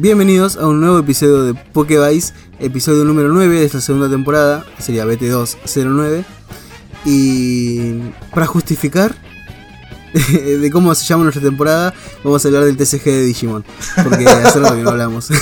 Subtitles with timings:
[0.00, 4.82] bienvenidos a un nuevo episodio de Pokevice, episodio número 9 de esta segunda temporada, que
[4.82, 6.24] sería BT209.
[7.04, 8.00] Y
[8.32, 9.14] para justificar
[10.32, 11.92] de cómo se llama nuestra temporada,
[12.24, 13.64] vamos a hablar del TCG de Digimon,
[14.02, 15.28] porque hace rato que no hablamos.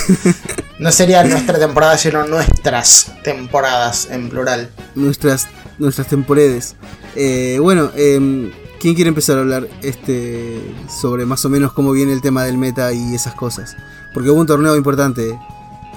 [0.79, 4.71] No sería nuestra temporada, sino nuestras temporadas en plural.
[4.95, 6.77] nuestras, nuestras temporedes.
[7.17, 12.13] Eh, bueno, em, ¿quién quiere empezar a hablar este sobre más o menos cómo viene
[12.13, 13.77] el tema del meta y esas cosas?
[14.15, 15.39] Porque hubo un torneo importante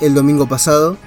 [0.01, 0.97] el domingo pasado.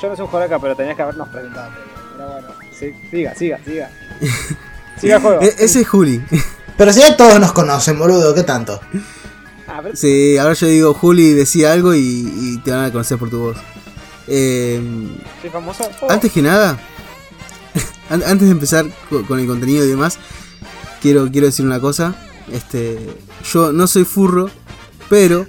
[0.00, 1.70] Yo no soy un joraca, pero tenías que habernos presentado.
[2.16, 3.90] Pero bueno, sí, siga, siga, siga.
[5.00, 5.42] Siga el juego.
[5.42, 6.22] E- ese es Juli.
[6.78, 8.80] Pero si ya todos nos conocen, boludo, ¿qué tanto?
[9.94, 13.38] Sí, ahora yo digo Juli decía algo y, y te van a conocer por tu
[13.40, 13.56] voz.
[14.26, 15.08] Em,
[15.40, 15.88] soy famoso.
[16.00, 16.78] Oh, Antes que nada,
[18.10, 20.18] an- antes de empezar co- con el contenido y demás,
[21.06, 22.16] quiero, quiero decir una cosa.
[22.52, 22.98] Este,
[23.52, 24.50] yo no soy furro,
[25.08, 25.46] pero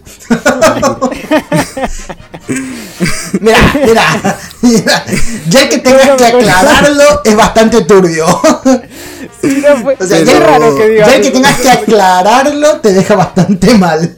[3.41, 5.05] Mira, mira, mira.
[5.49, 8.25] Ya que tengas que aclararlo es bastante turbio.
[9.41, 9.97] sí, no fue.
[9.99, 11.07] O sea, ya- raro que digas.
[11.09, 14.15] Ya que tengas que aclararlo te deja bastante mal.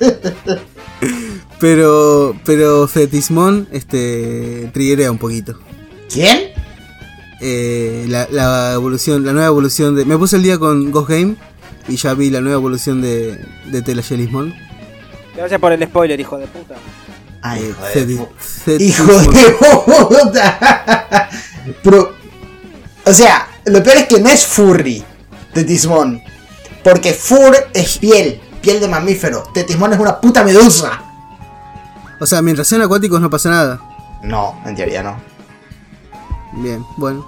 [1.59, 5.57] pero pero Fetismon este triguea un poquito.
[6.11, 6.49] ¿Quién?
[7.41, 10.05] Eh, la, la evolución, la nueva evolución de.
[10.05, 11.35] Me puse el día con Ghost Game
[11.87, 13.39] y ya vi la nueva evolución de,
[13.71, 14.53] de Telayelismon.
[15.35, 16.75] Gracias por el spoiler, hijo de puta.
[17.41, 19.09] Ay, hijo de Feti- pu- Fetismon.
[19.09, 21.29] Hijo de puta.
[21.83, 22.13] Pero,
[23.05, 25.03] o sea, lo peor es que no es furry,
[25.53, 26.21] Tetismon.
[26.83, 29.43] Porque fur es piel, piel de mamífero.
[29.53, 31.01] Tetismon es una puta medusa.
[32.19, 33.79] O sea, mientras sean acuáticos no pasa nada.
[34.23, 35.15] No, en teoría no.
[36.53, 37.27] Bien, bueno.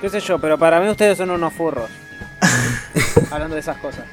[0.00, 1.90] Qué sé yo, pero para mí ustedes son unos furros.
[3.30, 4.04] Hablando de esas cosas.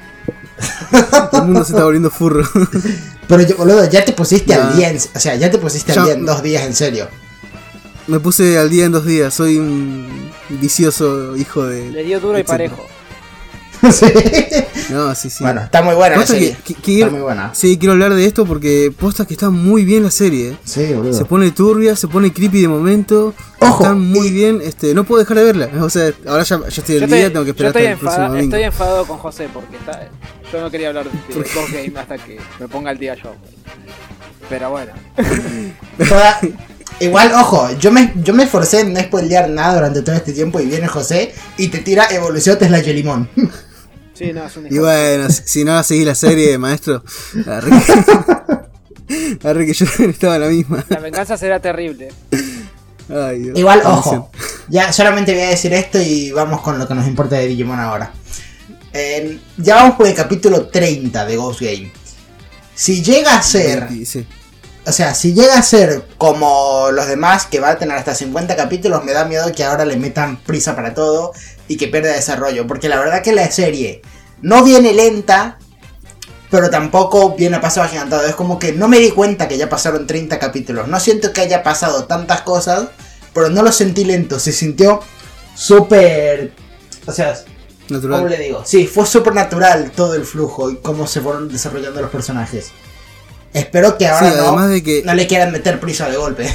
[1.30, 2.42] Todo el mundo se está volviendo furro.
[3.28, 4.68] Pero yo, boludo, ya te pusiste Nah.
[4.68, 6.74] al día, en- o sea, ya te pusiste Ya- al día en dos días, en
[6.74, 7.08] serio.
[8.06, 9.34] Me puse al día en dos días.
[9.34, 11.90] Soy un vicioso hijo de.
[11.90, 12.86] Le dio duro y parejo.
[13.92, 14.06] Sí.
[14.90, 15.42] No, sí, sí.
[15.44, 16.56] Bueno, está muy buena la serie.
[16.64, 17.54] que- que- que- Está muy buena.
[17.54, 20.50] Sí, quiero hablar de esto porque posta que está muy bien la serie.
[20.50, 20.56] eh.
[20.64, 21.12] Sí, boludo.
[21.12, 23.34] Se pone turbia, se pone creepy de momento.
[23.58, 24.60] Ojo, Está muy y- bien.
[24.62, 25.70] Este, no puedo dejar de verla.
[25.82, 27.98] O sea, ahora ya, ya estoy Yo al día, estoy, tengo que esperar hasta el
[27.98, 28.44] próximo domingo.
[28.44, 30.08] estoy enfadado con José porque está,
[30.52, 33.34] yo no quería hablar de Ghost Game hasta que me ponga al día yo.
[34.48, 34.92] Pero bueno.
[36.08, 36.40] Toda-
[36.98, 40.60] Igual, ojo, yo me, yo me esforcé en no spoilear nada durante todo este tiempo
[40.60, 43.28] y viene José y te tira evolución Tesla Yelimón.
[44.16, 47.02] Sí, no, es un Y bueno, si si no seguís la serie, maestro.
[47.46, 50.84] Arre que, arre que yo estaba la misma.
[50.88, 52.08] La venganza será terrible.
[53.08, 53.58] Ay, Dios.
[53.58, 54.30] Igual, ojo,
[54.68, 57.78] ya solamente voy a decir esto y vamos con lo que nos importa de Digimon
[57.78, 58.12] ahora.
[58.92, 61.92] Eh, ya vamos por el capítulo 30 de Ghost Game.
[62.74, 64.26] Si llega a ser, sí.
[64.86, 68.54] O sea, si llega a ser como los demás, que va a tener hasta 50
[68.54, 71.32] capítulos, me da miedo que ahora le metan prisa para todo
[71.66, 72.68] y que pierda desarrollo.
[72.68, 74.00] Porque la verdad que la serie
[74.42, 75.58] no viene lenta,
[76.52, 78.24] pero tampoco viene a paso agigantado.
[78.26, 80.86] Es como que no me di cuenta que ya pasaron 30 capítulos.
[80.86, 82.86] No siento que haya pasado tantas cosas,
[83.34, 84.38] pero no lo sentí lento.
[84.38, 85.00] Se sintió
[85.56, 86.52] súper...
[87.06, 87.36] O sea,
[87.88, 88.20] Natural.
[88.20, 88.62] ¿cómo le digo?
[88.64, 92.70] Sí, fue súper natural todo el flujo y cómo se fueron desarrollando los personajes.
[93.52, 96.54] Espero que ahora Sí, no, además de que- no le quieran meter prisa de golpe.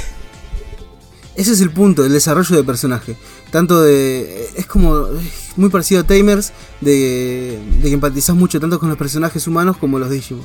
[1.34, 3.16] Ese es el punto, el desarrollo de personaje.
[3.50, 4.50] Tanto de.
[4.54, 5.06] Es como.
[5.08, 9.76] es muy parecido a Tamers, de, de que empatizás mucho tanto con los personajes humanos
[9.78, 10.44] como los Digimon.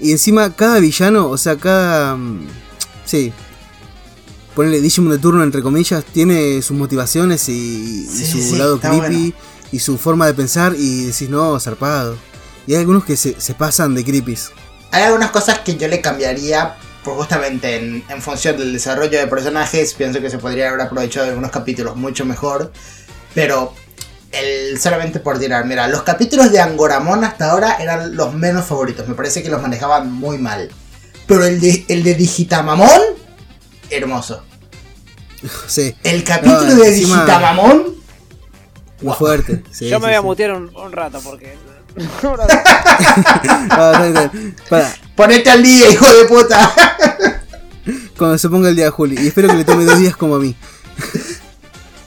[0.00, 2.16] Y encima, cada villano, o sea, cada.
[2.16, 2.46] mm,
[3.06, 3.32] Sí.
[4.54, 8.98] Ponerle Digimon de turno, entre comillas, tiene sus motivaciones y, y su sí, lado creepy
[8.98, 9.32] bueno.
[9.72, 10.74] y su forma de pensar.
[10.78, 12.16] Y decís, no, zarpado.
[12.66, 14.50] Y hay algunos que se, se pasan de creepies.
[14.94, 19.26] Hay algunas cosas que yo le cambiaría, pues justamente en, en función del desarrollo de
[19.26, 22.72] personajes, pienso que se podría haber aprovechado algunos capítulos mucho mejor.
[23.34, 23.74] Pero
[24.30, 29.08] el, solamente por tirar, mira, los capítulos de Angoramon hasta ahora eran los menos favoritos.
[29.08, 30.70] Me parece que los manejaban muy mal.
[31.26, 33.00] Pero el de, el de Digitamamon,
[33.90, 34.44] hermoso.
[35.66, 37.94] Sí, El capítulo No, de encima- Digitamamon,
[39.02, 39.62] muy fuerte.
[39.70, 41.54] Sí, Yo sí, me voy a mutear un, un rato porque.
[44.68, 46.74] Pará, ponete al día, hijo de puta.
[48.18, 49.16] Cuando se ponga el día Juli.
[49.20, 50.54] Y espero que le tome dos días como a mí.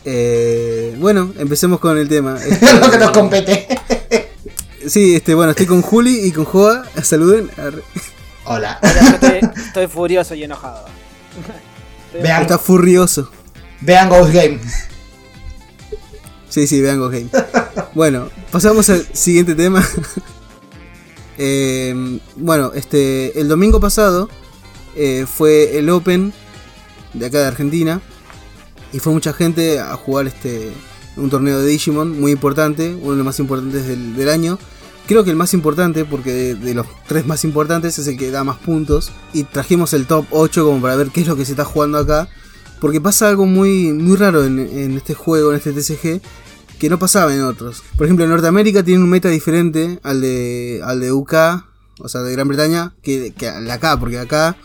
[0.05, 2.37] Eh, bueno, empecemos con el tema.
[2.43, 3.67] Este, lo que nos compete.
[4.87, 6.85] Sí, este, bueno, estoy con Juli y con Joa.
[7.03, 7.51] Saluden.
[8.45, 8.79] Hola.
[8.81, 10.85] Yo estoy, estoy furioso y enojado.
[12.07, 12.43] Estoy Vean.
[12.43, 13.29] Está furioso.
[13.81, 14.59] Vean Ghost Game.
[16.57, 17.29] Sí, sí, vean Go Game.
[17.93, 19.87] Bueno, pasamos al siguiente tema.
[21.39, 24.27] Eh, bueno, este, el domingo pasado
[24.95, 26.33] eh, fue el Open
[27.13, 28.01] de acá de Argentina.
[28.91, 30.71] Y fue mucha gente a jugar este
[31.15, 34.57] un torneo de Digimon muy importante, uno de los más importantes del, año.
[35.05, 38.43] Creo que el más importante, porque de, los tres más importantes es el que da
[38.43, 39.11] más puntos.
[39.31, 41.99] Y trajimos el top 8 como para ver qué es lo que se está jugando
[41.99, 42.27] acá.
[42.79, 46.21] Porque pasa algo muy, muy raro en, este juego, en este TCG,
[46.79, 47.83] que no pasaba en otros.
[47.95, 51.33] Por ejemplo, en Norteamérica tiene un meta diferente al de, al de UK,
[51.99, 54.57] o sea, de Gran Bretaña, que, que al de acá, porque acá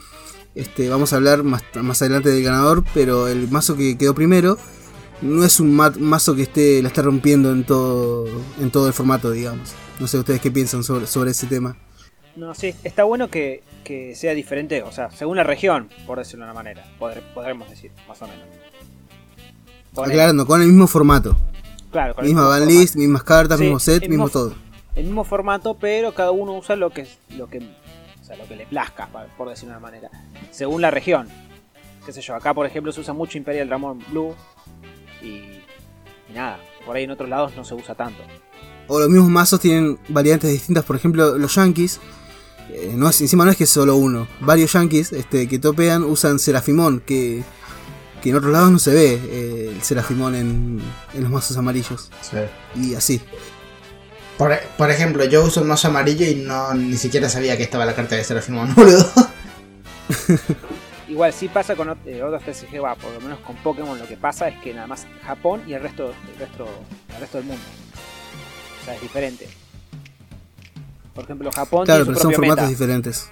[0.55, 4.59] este, vamos a hablar más, más adelante del ganador, pero el mazo que quedó primero
[5.23, 8.27] no es un mazo que esté la está rompiendo en todo,
[8.61, 9.73] en todo el formato, digamos.
[10.01, 11.77] No sé ustedes qué piensan sobre, sobre ese tema.
[12.35, 13.63] No, sí, está bueno que,
[14.15, 18.21] sea diferente, o sea, según la región, por decirlo de una manera, podremos decir, más
[18.23, 18.47] o menos.
[19.97, 21.37] Aclarando, con el mismo formato.
[21.93, 24.55] Claro, con Misma banlist, mismas cartas, mismo set, mismo, todo.
[24.95, 27.07] El mismo formato, pero cada uno usa lo que,
[27.37, 30.11] lo que, o sea, lo que le plazca, por decirlo de una manera.
[30.51, 31.29] Según la región.
[32.05, 34.35] Qué sé yo, acá por ejemplo se usa mucho Imperial Dramon Blue,
[35.23, 35.61] y,
[36.35, 38.23] nada, por ahí en otros lados no se usa tanto.
[38.89, 42.01] O los mismos mazos tienen variantes distintas, por ejemplo, los Yankees.
[42.71, 46.39] Eh, no es, encima no es que solo uno, varios Yankees este, que topean usan
[46.39, 47.45] Serafimón, que,
[48.23, 50.81] que en otros lados no se ve eh, el Serafimón en,
[51.13, 52.11] en, los mazos amarillos.
[52.21, 52.37] Sí.
[52.77, 53.21] Y así.
[54.39, 57.85] Por, por, ejemplo, yo uso un mazo amarillo y no ni siquiera sabía que estaba
[57.85, 59.05] la carta de Serafimón, boludo.
[61.09, 64.17] Igual sí pasa con eh, otros TCG, va, por lo menos con Pokémon lo que
[64.17, 66.67] pasa es que nada más Japón y el resto, el resto,
[67.15, 67.63] el resto del mundo.
[68.81, 69.49] O sea, es diferente.
[71.15, 73.31] Por ejemplo, Japón claro, tiene su pero son formatos diferentes.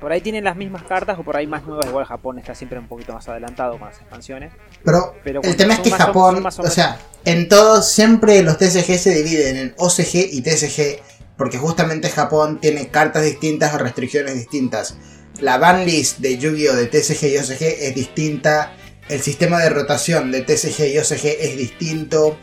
[0.00, 1.86] Por ahí tienen las mismas cartas o por ahí más nuevas.
[1.86, 4.52] Igual Japón está siempre un poquito más adelantado con las expansiones.
[4.84, 9.14] Pero, el tema es que Japón, o, o sea, en todos siempre los TCG se
[9.14, 11.02] dividen en OCG y TCG
[11.36, 14.96] porque justamente Japón tiene cartas distintas o restricciones distintas
[15.40, 16.74] la banlist de Yu-Gi-Oh!
[16.74, 18.72] de TCG y OCG es distinta.
[19.08, 22.36] El sistema de rotación de TCG y OCG es distinto.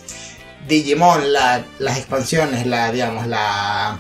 [0.68, 4.00] Digimon, las expansiones, la, digamos, la,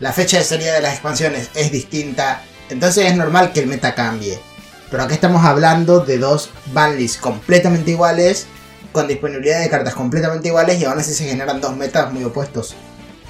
[0.00, 2.42] la fecha de salida de las expansiones es distinta.
[2.70, 4.40] Entonces es normal que el meta cambie.
[4.90, 8.46] Pero aquí estamos hablando de dos banlists completamente iguales,
[8.92, 12.74] con disponibilidad de cartas completamente iguales y aún así se generan dos metas muy opuestos.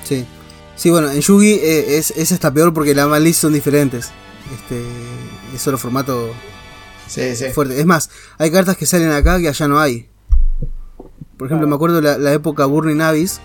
[0.04, 0.24] Sí.
[0.76, 4.10] Sí, bueno, en Yugi eh, es, es hasta peor porque las banlists son diferentes.
[4.54, 4.82] Este,
[5.54, 6.32] es solo formato
[7.52, 7.78] fuerte.
[7.78, 8.08] Es más,
[8.38, 10.08] hay cartas que salen acá que allá no hay.
[11.36, 13.40] Por ejemplo, me acuerdo la, la época Burning Navis,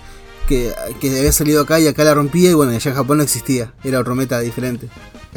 [0.48, 3.24] que, que, había salido acá y acá la rompía y bueno, allá en Japón no
[3.24, 3.74] existía.
[3.84, 4.88] Era otro meta diferente.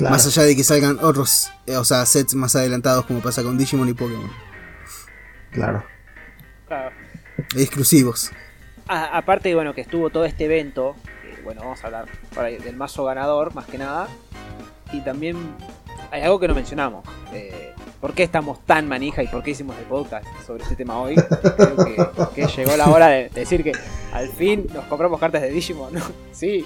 [0.01, 3.59] Más allá de que salgan otros, eh, o sea, sets más adelantados como pasa con
[3.59, 4.31] Digimon y Pokémon.
[5.51, 5.85] Claro.
[6.69, 6.95] claro.
[7.57, 8.31] Exclusivos.
[8.87, 10.95] aparte, bueno, que estuvo todo este evento,
[11.43, 12.07] bueno, vamos a hablar
[12.63, 14.09] del mazo ganador, más que nada.
[14.93, 15.37] Y también
[16.11, 17.05] hay algo que no mencionamos.
[17.33, 20.99] Eh, ¿Por qué estamos tan manija y por qué hicimos el podcast sobre este tema
[21.01, 21.17] hoy?
[21.57, 23.73] Creo que, llegó la hora de decir que
[24.19, 25.93] al fin nos compramos cartas de Digimon.
[26.33, 26.65] Sí.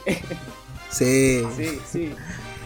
[0.90, 1.42] Sí.
[1.56, 2.12] Sí, sí.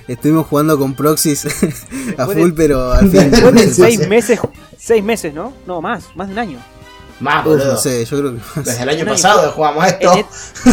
[0.08, 1.46] Estuvimos jugando con Proxys
[2.18, 3.30] a full, pero al fin.
[3.30, 4.40] Después de seis meses,
[4.76, 5.52] seis meses, ¿no?
[5.66, 6.58] No, más, más de un año.
[7.20, 7.72] Más, boludo.
[7.72, 8.64] No sé, yo creo que más.
[8.66, 10.12] Desde el año pasado jugamos esto.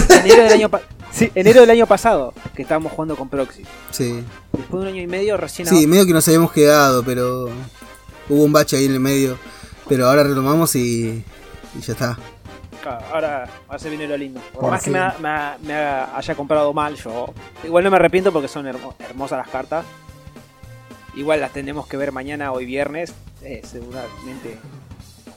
[0.10, 0.72] enero del año.
[1.12, 3.64] Sí, enero del año pasado, que estábamos jugando con Proxy.
[3.92, 4.24] Sí.
[4.52, 5.68] Después de un año y medio recién...
[5.68, 7.50] Sí, medio que nos habíamos quedado, pero
[8.30, 9.38] hubo un bache ahí en el medio.
[9.88, 11.24] Pero ahora retomamos y,
[11.78, 12.18] y ya está.
[12.84, 13.50] Claro, ahora,
[13.80, 14.42] se viene lo lindo.
[14.54, 19.38] Por, más que me, haya comprado mal, yo igual no me arrepiento porque son hermosas
[19.38, 19.86] las cartas.
[21.16, 23.14] Igual las tendremos que ver mañana, hoy viernes.
[23.42, 24.58] Eh, seguramente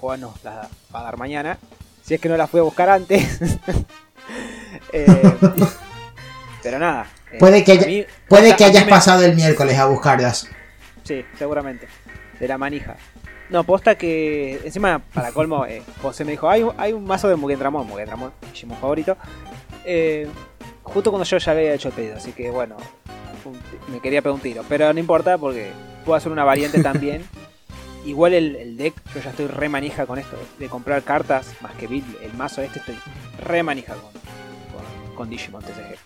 [0.01, 1.57] Juan nos las va a dar mañana.
[2.03, 3.41] Si es que no las fui a buscar antes.
[4.93, 5.07] Eh,
[6.63, 7.07] pero nada.
[7.31, 10.49] Eh, puede que, puede que hayas pasado el miércoles a buscarlas.
[11.05, 11.87] Sí, seguramente.
[12.41, 12.97] De la manija.
[13.51, 14.61] No, posta que.
[14.65, 18.07] Encima, para colmo, eh, José me dijo: hay, hay un mazo de Mugen Dramon, Mugen
[18.07, 19.17] Dramon, mi favorito.
[20.83, 22.77] justo cuando yo ya había hecho el pedido, así que bueno,
[23.89, 24.65] me quería pegar un tiro.
[24.69, 25.71] Pero no importa porque
[26.05, 27.25] puedo hacer una variante también.
[28.05, 31.87] Igual el, deck, yo ya estoy re manija con esto, de comprar cartas más que
[31.87, 32.97] el mazo este, estoy
[33.45, 35.99] re manija con, con Digimon TCG.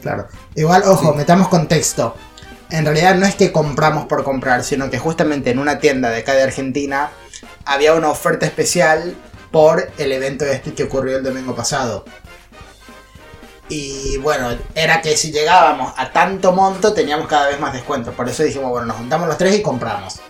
[0.00, 0.28] Claro.
[0.54, 2.14] Igual, ojo, metamos contexto.
[2.70, 6.18] En realidad no es que compramos por comprar, sino que justamente en una tienda de
[6.18, 7.10] acá de Argentina
[7.64, 9.16] había una oferta especial
[9.50, 12.04] por el evento este que ocurrió el domingo pasado.
[13.70, 18.12] Y bueno, era que si llegábamos a tanto monto teníamos cada vez más descuento.
[18.12, 20.20] Por eso dijimos, bueno, nos juntamos los tres y compramos.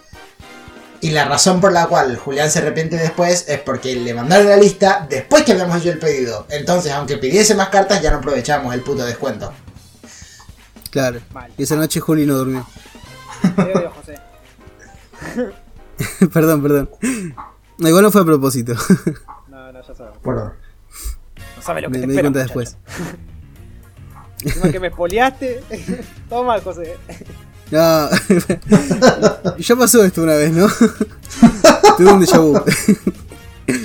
[1.01, 4.57] Y la razón por la cual Julián se arrepiente después es porque le mandaron la
[4.57, 6.47] lista después que habíamos hecho el pedido.
[6.51, 9.53] Entonces, aunque pidiese más cartas, ya no aprovechamos el puto descuento.
[10.91, 11.21] Claro.
[11.57, 12.67] Y esa noche Juli no durmió.
[13.57, 14.15] Te odio, José.
[16.33, 16.91] perdón, perdón.
[17.79, 18.75] No, igual no fue a propósito.
[19.49, 20.19] No, no, ya sabemos.
[20.23, 20.53] Perdón.
[21.57, 22.33] No sabe lo que Me, te me di espera.
[22.33, 22.77] cuenta muchacho.
[24.43, 24.73] después.
[24.73, 25.63] Que me espoliaste.
[26.29, 26.97] Todo mal, José.
[27.71, 28.09] No.
[29.59, 30.67] ya pasó esto una vez, ¿no?
[31.97, 32.59] Tuve un déjà vu.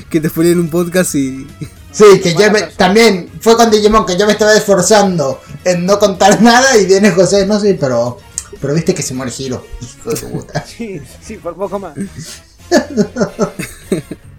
[0.10, 1.48] que te spoilé en un podcast y.
[1.94, 5.98] Sí, que yo me- también fue con Digimon que yo me estaba esforzando en no
[6.00, 8.18] contar nada y viene José, no sé, pero
[8.60, 9.66] pero viste que se muere Giro.
[9.82, 10.66] Hijo de puta.
[10.68, 11.94] Sí, sí, por poco más.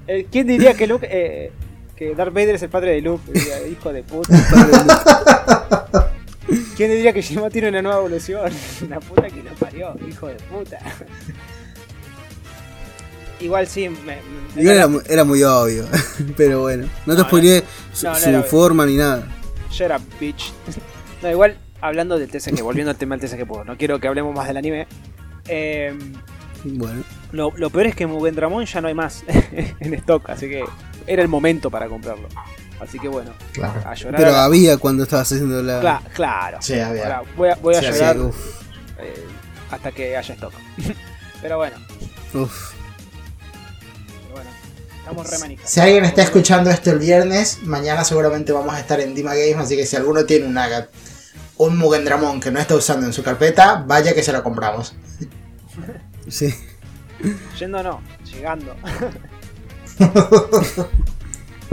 [0.07, 1.53] Eh, ¿Quién diría que Luke, eh,
[1.97, 3.23] que Darth Vader es el padre de Luke?
[3.33, 4.35] Diría, Hijo de puta.
[6.77, 8.51] ¿Quién diría que Shima tiene una nueva evolución?
[8.89, 10.79] La puta que lo parió, hijo de puta.
[13.41, 13.99] Igual sí, me,
[14.55, 15.85] me- Igual era, mu- era muy obvio.
[16.37, 16.87] Pero bueno.
[17.07, 19.27] No te No, spoileé su, no, forma ni nada.
[19.71, 20.53] Shut up, bitch.
[21.23, 24.35] No, igual, hablando del TCG, volviendo al tema del TCG, pues, no quiero que hablemos
[24.35, 24.87] más del anime.
[25.49, 25.97] Eh,
[26.65, 27.03] Bueno.
[27.33, 29.25] lo, lo peor es que Mugen Dramon ya no hay más
[29.81, 30.65] en stock, así que
[31.07, 32.29] era el momento para comprarlo.
[32.81, 33.81] Así que bueno, Claro.
[33.87, 34.21] a llorar.
[34.21, 35.81] Pero a había cuando estabas haciendo la.
[35.81, 36.59] Cla- claro.
[36.61, 37.05] Sí, había.
[37.05, 38.37] Ahora, voy a, voy a Sí, llorar uf,
[39.01, 39.25] eh,
[39.71, 40.53] hasta que haya stock.
[41.43, 41.77] Pero bueno,
[42.35, 42.73] uf.
[45.05, 45.29] Estamos.
[45.65, 49.57] Si alguien está escuchando esto el viernes, mañana seguramente vamos a estar en Dima Games,
[49.67, 50.89] así que si alguno tiene un Agat,
[51.59, 54.95] un Mugen Dramon que no está usando en su carpeta, vaya que se lo compramos.
[56.29, 56.55] Sí.
[57.59, 58.75] Yendo no, llegando.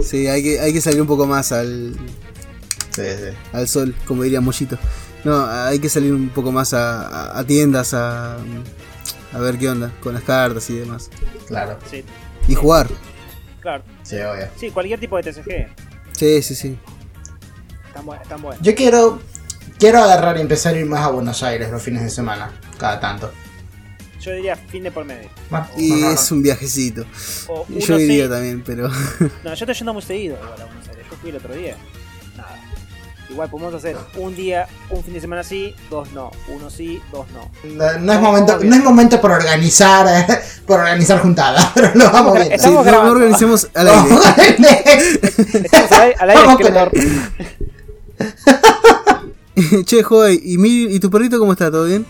[0.03, 1.95] Sí, hay que, hay que salir un poco más al,
[2.95, 3.38] Sí, sí.
[3.53, 4.77] al sol, como diría Mollito.
[5.23, 9.69] No, hay que salir un poco más a, a- a tiendas a, a ver qué
[9.69, 11.09] onda con las cartas y demás.
[11.47, 11.77] Claro.
[11.89, 12.03] Sí,
[12.47, 12.88] Y jugar.
[13.62, 13.84] Claro.
[14.03, 14.48] Sí, obvio.
[14.58, 15.68] Sí, cualquier tipo de TCG.
[16.18, 16.77] Sí, sí, sí.
[17.88, 18.62] Están, bu- están buenos.
[18.63, 19.22] Yo quiero
[19.80, 23.00] quiero agarrar y empezar a ir más a Buenos Aires los fines de semana, cada
[23.00, 23.32] tanto.
[24.20, 25.30] Yo diría fin de por medio.
[25.50, 26.12] Bueno, Y no, no, no.
[26.12, 27.06] es un viajecito.
[27.48, 28.30] O yo iría sí.
[28.30, 28.88] también, pero.
[29.44, 31.06] No, yo estoy yendo muy seguido igual a Buenos Aires.
[31.10, 31.75] Yo fui el otro día.
[32.38, 32.60] Nada.
[33.31, 36.31] Igual podemos hacer un día, un fin de semana sí, dos no.
[36.50, 37.50] Uno sí, dos no.
[37.63, 42.11] No, no es momento, no es momento por organizar, eh, por organizar juntadas, pero lo
[42.11, 42.57] vamos viendo.
[42.57, 44.15] Sí, no, no organicemos al aire.
[45.63, 46.91] Estamos al aire, al aire
[49.85, 51.71] che, Joey, ¿y, mi, ¿y tu perrito cómo está?
[51.71, 52.05] ¿Todo bien?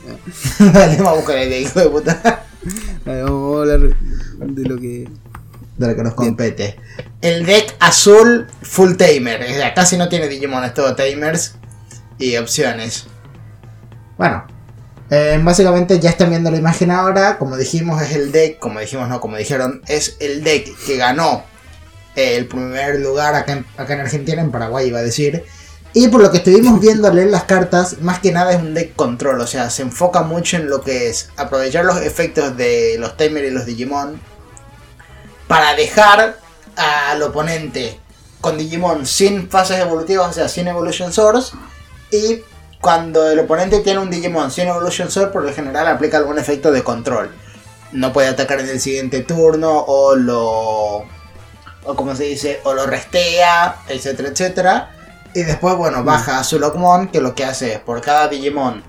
[0.59, 2.45] Dale, vamos a buscar el hijo de puta.
[3.05, 3.95] Vale, vamos a hablar
[4.39, 5.07] de lo que.
[5.81, 6.75] De lo que nos compete.
[7.21, 9.41] El deck azul full tamer.
[9.41, 11.55] O sea, casi no tiene Digimon, es todo tamers
[12.19, 13.07] y opciones.
[14.15, 14.45] Bueno.
[15.09, 17.39] eh, básicamente ya están viendo la imagen ahora.
[17.39, 18.59] Como dijimos, es el deck.
[18.59, 21.43] Como dijimos, no, como dijeron, es el deck que ganó
[22.15, 25.43] eh, el primer lugar acá en, acá en Argentina, en Paraguay iba a decir.
[25.93, 28.75] Y por lo que estuvimos viendo al leer las cartas, más que nada es un
[28.75, 29.41] deck control.
[29.41, 33.45] O sea, se enfoca mucho en lo que es aprovechar los efectos de los Tamer
[33.45, 34.21] y los Digimon
[35.51, 36.37] para dejar
[36.77, 37.99] al oponente
[38.39, 41.51] con Digimon sin fases evolutivas, o sea, sin Evolution Source.
[42.09, 42.39] Y
[42.79, 46.71] cuando el oponente tiene un Digimon sin Evolution Source, por lo general aplica algún efecto
[46.71, 47.35] de control.
[47.91, 51.03] No puede atacar en el siguiente turno o lo...
[51.83, 54.91] O como se dice, o lo restea, etcétera, etcétera.
[55.33, 58.85] Y después, bueno, baja a su Lockmon, que lo que hace es por cada Digimon,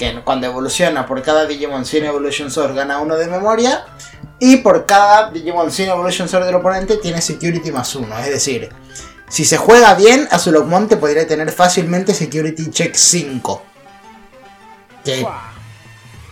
[0.00, 3.84] que cuando evoluciona, por cada Digimon sin Evolution Source gana uno de memoria.
[4.38, 8.18] Y por cada Digimon sin Evolution Source del oponente tiene Security más uno.
[8.18, 8.70] Es decir,
[9.28, 13.62] si se juega bien, a su Lockmon te podría tener fácilmente Security Check 5.
[15.04, 15.26] Que.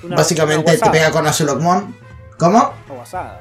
[0.03, 1.95] Una- básicamente una te pega con Azulokmon.
[2.39, 2.73] ¿Cómo?
[2.89, 3.41] una.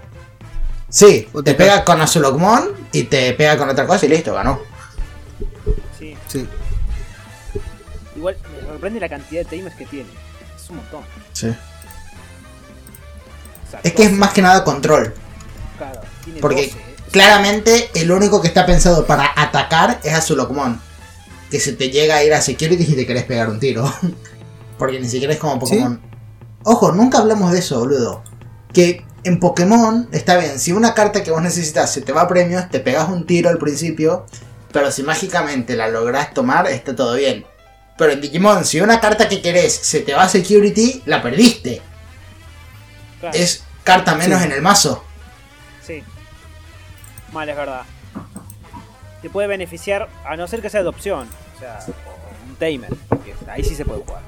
[0.90, 4.60] Sí, te pega con Azulokmon y te pega con otra cosa y listo, ganó.
[5.98, 6.18] Sí.
[6.28, 6.48] Sí.
[8.78, 10.08] Sorprende la cantidad de tamers que tiene.
[10.56, 11.02] Es un montón.
[11.34, 11.48] Sí.
[11.48, 15.16] O sea, Es que es 12, más que nada control.
[15.80, 16.96] claro, tiene porque 12, ¿eh?
[17.10, 20.80] Claramente el único que está pensado para atacar es Azulokmon.
[21.50, 23.92] Que se te llega a ir a Security y te querés pegar un tiro.
[24.78, 26.00] Porque ni siquiera es como Pokémon.
[26.64, 28.22] Ojo, nunca hablamos de eso, boludo.
[28.74, 32.28] Que en Pokémon está bien, si una carta que vos necesitas se te va a
[32.28, 34.28] premios, te pegas un tiro al principio.
[34.72, 37.44] Pero si mágicamente la lográs tomar, está todo bien.
[37.98, 41.82] Pero en Digimon, si una carta que querés se te va a Security, la perdiste.
[43.20, 44.46] Claro, Es carta menos Sí.
[44.46, 45.04] en el mazo.
[45.86, 46.04] Sí.
[47.34, 47.82] Mal, es verdad.
[49.22, 51.28] Te puede beneficiar, a no ser que sea de opción.
[51.56, 52.94] O sea, o un tamer.
[53.10, 54.22] porque ahí sí se puede jugar.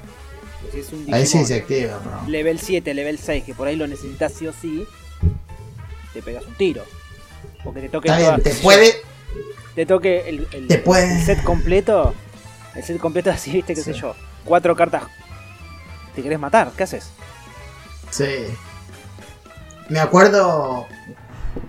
[0.72, 2.28] Si es un Ahí sí se activa, bro.
[2.28, 4.86] level 7, level 6, que por ahí lo necesitas sí o sí,
[6.14, 6.84] te pegas un tiro.
[7.64, 8.94] Porque te toque Está bien, te puede,
[9.76, 12.14] te toque el, el- Te puede- el set completo.
[12.80, 13.94] El set completo así, viste, qué Sí.
[13.94, 14.16] sé yo.
[14.46, 15.04] Cuatro cartas.
[16.16, 16.72] ¿Te querés matar?
[16.78, 17.12] ¿Qué haces?
[18.10, 18.46] Sí.
[19.90, 20.88] Me acuerdo.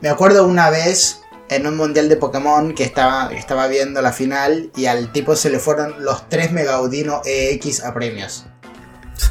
[0.03, 4.71] Me acuerdo una vez en un mundial de Pokémon que estaba, estaba viendo la final
[4.77, 8.47] y al tipo se le fueron los 3 Megaudino EX a premios.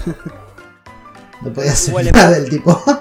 [1.41, 2.83] no podía hacer nada del tipo.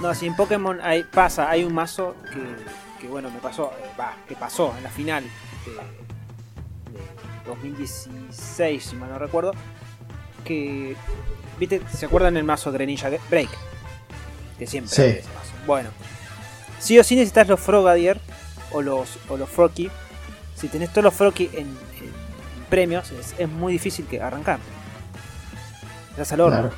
[0.00, 3.90] No, si en Pokémon hay, pasa, hay un mazo que, que, bueno, me pasó, eh,
[3.98, 5.72] va, que pasó en la final de
[7.48, 9.52] 2016, si mal no recuerdo,
[10.44, 10.94] que,
[11.58, 11.82] ¿viste?
[11.92, 13.48] ¿Se acuerdan el mazo Greninja Ge- Break?
[14.58, 15.02] Que siempre Sí.
[15.02, 15.52] ese mazo.
[15.66, 15.90] Bueno,
[16.78, 18.20] sí o sí necesitas los Frogadier
[18.72, 19.48] o los, o los.
[20.56, 22.12] Si tenés todos los Froakie en, en
[22.68, 24.58] premios, es, es muy difícil que arrancar.
[26.10, 26.58] Estás al horno.
[26.60, 26.74] Claro.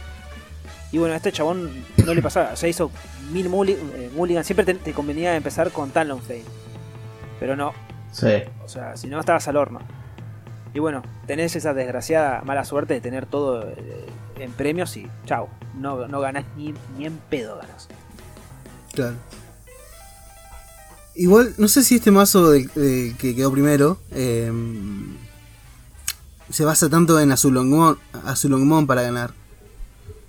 [0.93, 2.91] Y bueno, a este chabón no le pasaba, ya hizo
[3.33, 4.45] mil mulli- eh, mulligan.
[4.45, 6.43] Siempre te, te convenía empezar con Talonflame.
[7.39, 7.73] Pero no,
[8.13, 8.43] Sí.
[8.65, 9.81] o sea, si no estabas al horno.
[10.75, 14.07] Y bueno, tenés esa desgraciada mala suerte de tener todo eh,
[14.39, 15.49] en premios y chao,
[15.79, 17.89] no, no ganás ni, ni en pedo ganas.
[18.93, 19.17] Claro.
[21.17, 24.51] Igual, no sé si este mazo del- del que quedó primero eh,
[26.51, 29.33] se basa tanto en Azulongmon, Azulongmon para ganar.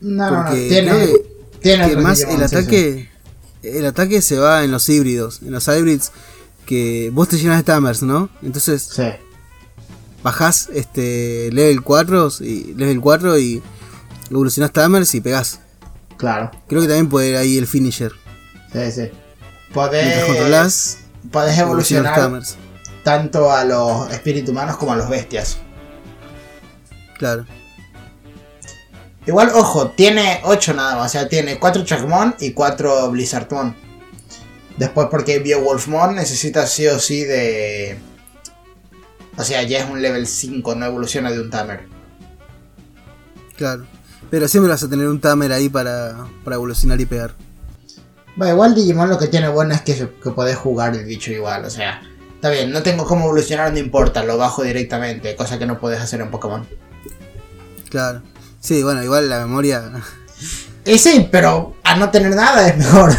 [0.02, 0.52] No, no, no.
[0.52, 1.26] Tiene, que,
[1.62, 3.10] tiene que más el ataque
[3.62, 6.12] el ataque se va en los híbridos, en los hybrids
[6.66, 8.30] que vos te llenas de tamers, ¿no?
[8.42, 9.04] Entonces Sí.
[10.24, 13.62] Bajás este level 4 y level 4 y
[14.30, 15.60] evolucionás tamers y pegás.
[16.18, 16.52] Claro.
[16.68, 18.12] Creo que también puede ir ahí el finisher.
[18.72, 19.10] Sí, sí.
[19.74, 21.00] Podés, controlás,
[21.32, 22.58] podés evolucionar evolucionar tamers.
[23.04, 25.58] tanto a los espíritus humanos como a los bestias.
[27.18, 27.46] Claro.
[29.26, 31.08] Igual, ojo, tiene 8 nada más.
[31.08, 33.76] O sea, tiene 4 Chakmon y 4 Blizzardmon.
[34.78, 38.00] Después, porque Beowulfmon necesita sí o sí de.
[39.38, 41.88] O sea, ya es un level 5, no evoluciona de un Tamer.
[43.56, 43.86] Claro.
[44.32, 47.34] Pero siempre vas a tener un tamer ahí para, para evolucionar y pegar.
[48.42, 51.66] Va, igual Digimon lo que tiene bueno es que, que podés jugar el bicho igual.
[51.66, 52.02] O sea,
[52.34, 55.36] está bien, no tengo cómo evolucionar, no importa, lo bajo directamente.
[55.36, 56.66] Cosa que no podés hacer en Pokémon.
[57.90, 58.22] Claro.
[58.62, 59.92] Sí, bueno, igual la memoria.
[60.86, 63.14] Y sí, pero a no tener nada es mejor.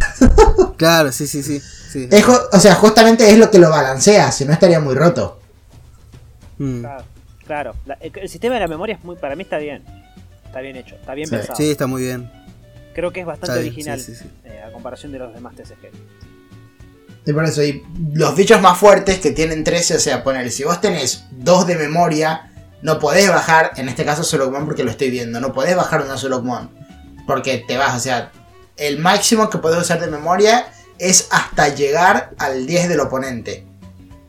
[0.79, 1.61] claro, sí, sí, sí.
[1.61, 2.09] sí.
[2.11, 5.41] Es o sea, justamente es lo que lo balancea, si no estaría muy roto.
[6.59, 6.81] Mm.
[6.81, 7.05] Claro,
[7.47, 7.75] claro.
[7.87, 9.83] La- el, el sistema de la memoria es muy, para mí está bien.
[10.47, 11.35] Está bien hecho, está bien Sí.
[11.37, 11.57] pensado.
[11.57, 12.31] Sí, está muy bien.
[12.95, 14.31] Creo que es bastante bien, original sí, sí, sí.
[14.45, 15.91] eh, a comparación de los demás TCG.
[17.25, 20.65] Y por eso, y los bichos más fuertes que tienen 13, o sea, poner, si
[20.65, 22.51] vos tenés 2 de memoria,
[22.83, 26.17] no podés bajar, en este caso Solomon porque lo estoy viendo, no podés bajar una
[26.19, 26.71] Solomon.
[27.27, 28.33] Porque te vas, o sea,
[28.77, 30.67] el máximo que podés usar de memoria
[30.99, 33.65] es hasta llegar al 10 del oponente.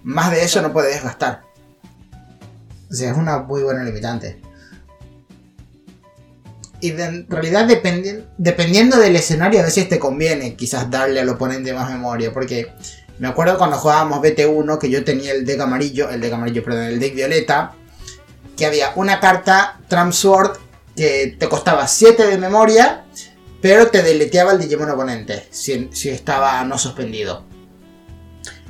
[0.04, 1.42] Más de eso no podés gastar.
[2.94, 4.40] O sea, es una muy buena limitante.
[6.80, 11.74] Y en realidad dependi- dependiendo del escenario a veces te conviene quizás darle al oponente
[11.74, 12.32] más memoria.
[12.32, 12.68] Porque
[13.20, 16.84] me acuerdo cuando jugábamos BT1 que yo tenía el deck amarillo, el deck amarillo, perdón,
[16.84, 17.74] el deck violeta.
[18.58, 20.58] Que había una carta Trump Sword
[20.96, 23.06] que te costaba 7 de memoria,
[23.62, 27.46] pero te deleteaba el Digimon oponente si, si estaba no suspendido.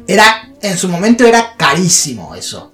[0.08, 2.72] Era, en su momento era carísimo eso.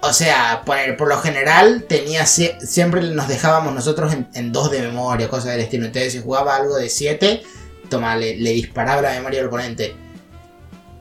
[0.00, 4.82] O sea, por, por lo general tenía sie- siempre nos dejábamos nosotros en 2 de
[4.82, 5.86] memoria, cosas del estilo.
[5.86, 7.42] Entonces si jugaba algo de 7,
[7.90, 9.96] toma, le, le disparaba la memoria al oponente.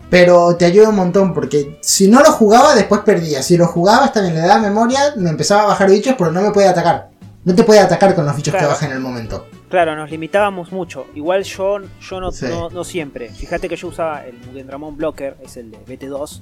[0.09, 3.43] Pero te ayuda un montón porque si no lo jugaba después perdía.
[3.43, 6.51] Si lo jugaba también le daba memoria, me empezaba a bajar bichos, pero no me
[6.51, 7.09] podía atacar.
[7.43, 8.67] No te puede atacar con los bichos Claro.
[8.67, 9.47] que baja en el momento.
[9.69, 11.05] Claro, nos limitábamos mucho.
[11.13, 12.45] Igual yo, yo no, Sí.
[12.47, 13.29] no, no siempre.
[13.29, 16.41] Fíjate que yo usaba el Mugendramon Blocker, es el de BT2,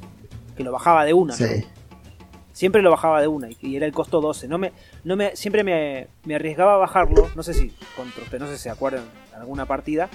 [0.55, 1.35] que lo bajaba de una.
[1.35, 1.65] Sí.
[2.55, 4.47] Siempre lo bajaba de una y- era el costo 12.
[4.47, 4.71] No me,
[5.03, 7.29] no me, siempre me, me arriesgaba a bajarlo.
[7.35, 10.07] No sé si contra usted, no sé si se acuerdan en alguna partida.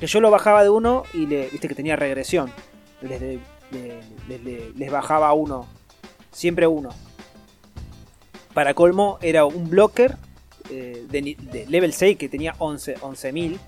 [0.00, 2.50] Que yo lo bajaba de uno y le, viste que tenía regresión.
[3.02, 3.38] Les, de-
[3.70, 5.68] le- le- le- les bajaba uno.
[6.32, 6.88] Siempre uno.
[8.52, 10.16] Para colmo era un blocker
[10.70, 13.58] eh, de, de level 6 que tenía 11 11.000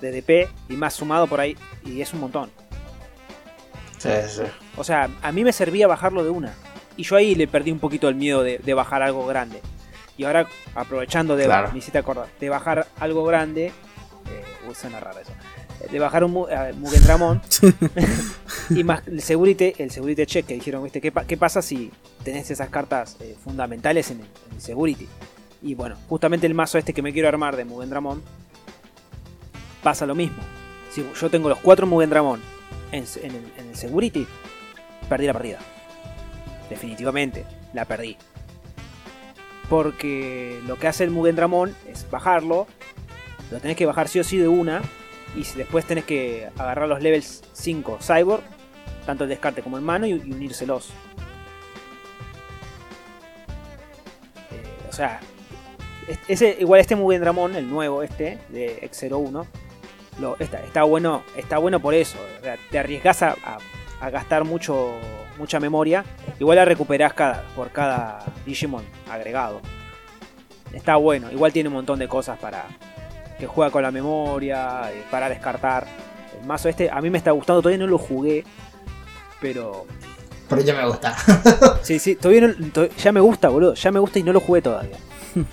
[0.00, 1.56] de DP y más sumado por ahí.
[1.84, 2.50] Y es un montón.
[3.98, 4.42] Sí, sí.
[4.76, 6.54] O sea, a mí me servía bajarlo de una.
[6.96, 9.60] Y yo ahí le perdí un poquito el miedo de, de bajar algo grande.
[10.18, 11.70] Y ahora, aprovechando de, Claro.
[11.72, 13.72] me acordar, de bajar algo grande, eh,
[14.66, 15.32] uy, suena raro eso,
[15.92, 17.42] de bajar un Mu- eh, Mugendramon
[18.70, 21.02] y más el Segurity, el Segurity Check que dijeron, ¿viste?
[21.02, 21.90] ¿Qué, pa- qué pasa si
[22.24, 25.06] tenés esas cartas eh, fundamentales en el, en el Segurity?
[25.62, 28.22] Y bueno, justamente el mazo este que me quiero armar de Mugendramon
[29.82, 30.38] pasa lo mismo.
[30.90, 32.40] Si yo tengo los cuatro Mugendramon
[32.92, 34.26] en, en el, en el Segurity,
[35.10, 35.58] perdí la partida.
[36.70, 38.16] Definitivamente, la perdí.
[39.68, 42.66] Porque lo que hace el Mugendramon es bajarlo.
[43.50, 44.82] Lo tenés que bajar sí o sí de una.
[45.34, 48.42] Y después tenés que agarrar los levels 5 Cyborg,
[49.04, 50.90] tanto el descarte como el mano, y, unírselos.
[54.50, 55.20] Eh, o sea,
[56.08, 59.46] es- ese, igual este Mugen Dramon, el nuevo este, de X01,
[60.20, 62.16] lo, está, está bueno está bueno por eso.
[62.70, 63.36] te arriesgas a
[64.10, 64.94] gastar mucho
[65.38, 66.04] mucha memoria.
[66.38, 69.60] Igual la recuperás cada, por cada Digimon agregado.
[70.72, 71.30] Está bueno.
[71.30, 72.64] Igual tiene un montón de cosas para
[73.38, 75.86] que juega con la memoria, eh, para descartar.
[76.40, 78.44] El mazo este a mí me está gustando, todavía no lo jugué.
[79.40, 79.86] Pero
[80.48, 81.14] Pero ya me gusta.
[81.82, 83.74] sí, sí, todavía no- to- ya me gusta, boludo.
[83.74, 84.96] Ya me gusta y no lo jugué todavía.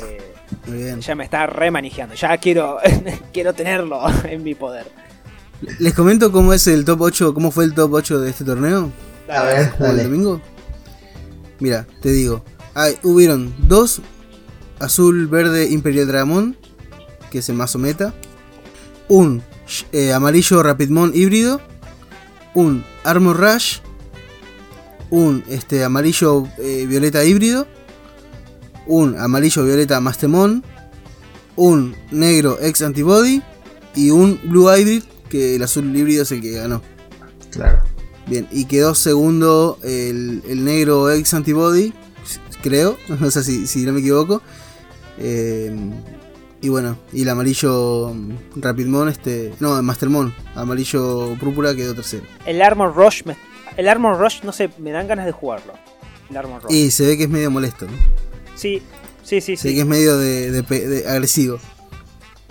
[0.00, 0.32] Eh,
[0.66, 1.00] Muy bien.
[1.00, 2.14] ya me está remanejando.
[2.14, 2.78] Ya quiero,
[3.32, 4.86] quiero tenerlo en mi poder.
[5.78, 8.92] Les comento cómo es el top 8, cómo fue el top 8 de este torneo.
[9.28, 10.04] A ver, ¿Jugó el dale.
[10.04, 10.40] domingo?
[11.60, 12.44] Mira, te digo.
[12.74, 14.00] Hay, hubieron dos
[14.78, 16.56] azul, verde, Imperial Dragon,
[17.30, 18.14] que es el mazo meta.
[19.08, 19.42] Un
[19.92, 21.60] eh, amarillo Rapidmon híbrido.
[22.54, 23.78] Un Armor Rush.
[25.10, 27.66] Un este, amarillo eh, violeta híbrido.
[28.86, 30.62] Un amarillo violeta Mastemon.
[31.56, 33.42] Un negro ex antibody.
[33.94, 36.82] Y un Blue Hybrid, que el azul híbrido es el que ganó.
[37.50, 37.82] Claro.
[38.26, 41.92] Bien, y quedó segundo el, el negro ex antibody,
[42.62, 44.42] creo, no sé si, si no me equivoco.
[45.18, 45.74] Eh,
[46.60, 48.12] y bueno, y el amarillo
[48.56, 49.54] Rapidmon, este.
[49.60, 52.24] No, Mastermon, amarillo púrpura quedó tercero.
[52.46, 53.36] El Armor Rush, me-
[53.76, 55.74] el Armor Rush, no sé, me dan ganas de jugarlo.
[56.30, 56.72] El Armor Rush.
[56.74, 57.92] Y se ve que es medio molesto, ¿no?
[58.56, 58.82] Sí,
[59.22, 59.74] sí, sí, Se ve sí.
[59.76, 61.58] que es medio de, de pe- de agresivo.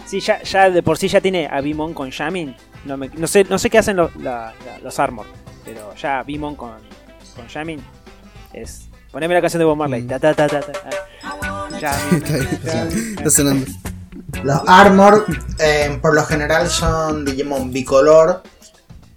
[0.06, 2.56] Sí, ya, ya de por sí ya tiene a Bimon con Shamin.
[2.88, 5.26] No, me- no sé, no sé qué hacen los, la- la- los Armor,
[5.65, 6.71] pero ya Bimon con,
[7.36, 7.82] con Shamin
[8.54, 8.86] es.
[9.12, 10.04] Poneme la canción de Bob Marley.
[10.04, 10.08] Mm.
[10.08, 10.89] Ta, ta, ta, ta, ta.
[11.80, 13.65] Está sonando.
[14.43, 15.26] Los Armor,
[15.60, 18.43] eh, por lo general, son Digimon bicolor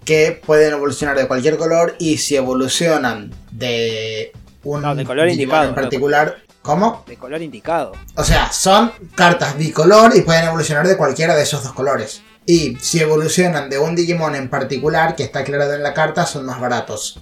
[0.04, 4.32] que pueden evolucionar de cualquier color y si evolucionan de
[4.64, 6.36] un No, de color Digimon indicado, en particular.
[6.62, 7.04] ¿Cómo?
[7.06, 7.92] De color indicado.
[8.16, 12.22] O sea, son cartas bicolor y pueden evolucionar de cualquiera de esos dos colores.
[12.50, 16.46] Y si evolucionan de un Digimon en particular, que está aclarado en la carta, son
[16.46, 17.20] más baratos.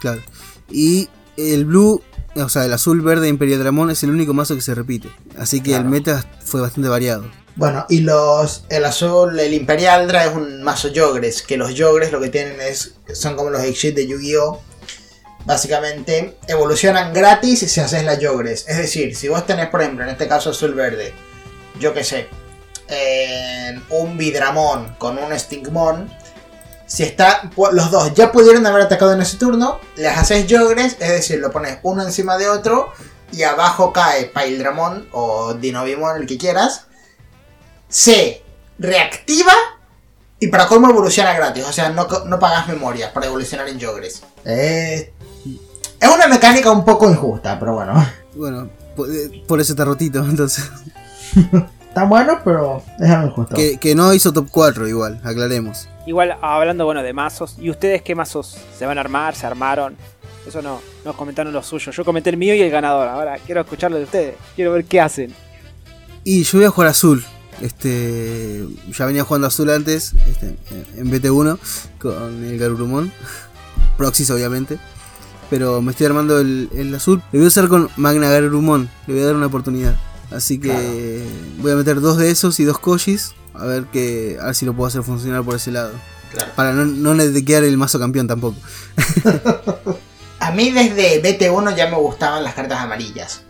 [0.00, 0.20] Claro.
[0.68, 2.02] Y el blue,
[2.34, 5.10] o sea, el azul verde Imperial Dramon es el único mazo que se repite.
[5.38, 5.84] Así que Claro.
[5.84, 7.30] el meta fue bastante variado.
[7.54, 12.20] Bueno, y los el azul, el Imperialdra es un mazo Yogres, que los Yogres lo
[12.20, 14.60] que tienen es son como los Exit de Yu-Gi-Oh!
[15.46, 18.64] Básicamente evolucionan gratis si haces la Yogres.
[18.66, 21.12] Es decir, si vos tenés, por ejemplo, en este caso azul verde,
[21.78, 22.26] yo qué sé,
[22.88, 26.10] en un Vidramon con un Stingmon,
[26.86, 31.08] si está, los dos ya pudieron haber atacado en ese turno, les haces Yogres, es
[31.10, 32.92] decir, lo pones uno encima de otro
[33.30, 36.86] y abajo cae Paildramon o Dinovimon, el que quieras
[37.88, 38.42] se
[38.78, 39.52] reactiva
[40.40, 41.64] y para colmo evoluciona gratis.
[41.64, 44.22] O sea, no, no pagas memoria para evolucionar en Yogres.
[44.44, 45.12] Eh,
[46.00, 48.06] es una mecánica un poco injusta, pero bueno.
[48.34, 50.64] Bueno, por, eh, por eso está rotito, entonces.
[51.98, 53.56] Está bueno, pero es algo injusto.
[53.56, 55.88] Que, que no hizo top 4 igual, aclaremos.
[56.06, 59.34] Igual hablando bueno de mazos, ¿y ustedes qué mazos se van a armar?
[59.34, 59.96] ¿Se armaron?
[60.46, 61.96] Eso no, nos comentaron los suyos.
[61.96, 63.08] Yo comenté el mío y el ganador.
[63.08, 64.36] Ahora quiero escucharlo de ustedes.
[64.54, 65.34] Quiero ver qué hacen.
[66.22, 67.24] Y yo voy a jugar azul.
[67.60, 68.64] Este,
[68.96, 70.54] ya venía jugando azul antes, este,
[70.96, 71.58] en BT1,
[71.98, 73.10] con el Garurumon.
[73.96, 74.78] Proxys, obviamente.
[75.50, 77.20] Pero me estoy armando el, el azul.
[77.32, 78.88] Le voy a usar con Magna Garurumon.
[79.08, 79.96] Le voy a dar una oportunidad.
[80.30, 81.24] Así que
[81.58, 83.32] voy a meter dos de esos y dos Kojis.
[83.54, 85.92] A ver, que, a ver si lo puedo hacer funcionar por ese lado.
[86.32, 86.52] Claro.
[86.54, 88.56] Para no, no netequear el mazo campeón tampoco.
[90.40, 93.42] A mí desde BT1 ya me gustaban las cartas amarillas.